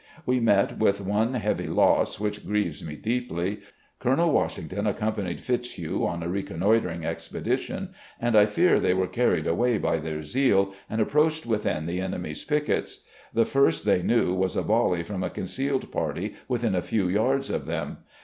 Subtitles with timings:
[0.25, 3.59] We met "with one heavy loss which grieves me deeply:
[3.99, 9.45] Colonel Washington accompanied Fitzhugh on a recon noitering expedition, and I fear they were carried
[9.45, 13.03] away by their zeal and approached within the enemy's pickets.
[13.31, 17.51] The first they knew was a volley from a concealed party •within a few yards
[17.51, 17.97] of them.